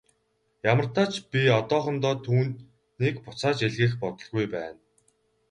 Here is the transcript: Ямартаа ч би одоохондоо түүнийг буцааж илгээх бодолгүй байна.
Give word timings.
Ямартаа 0.71 1.07
ч 1.11 1.13
би 1.31 1.41
одоохондоо 1.59 2.15
түүнийг 2.25 3.15
буцааж 3.25 3.57
илгээх 3.67 3.93
бодолгүй 4.03 4.45
байна. 4.55 4.79